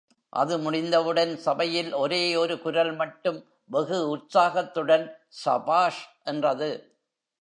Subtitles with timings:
[0.33, 3.37] அது முடிந்தவுடன் சபையில் ஒரே ஒரு குரல் மட்டும்
[3.65, 5.05] வெகு உற்சாகத்துடன்
[5.45, 6.71] சபாஷ் என்றது.